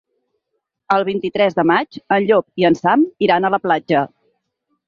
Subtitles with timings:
[0.95, 4.03] El vint-i-tres de maig en Llop i en Sam iran a la platja.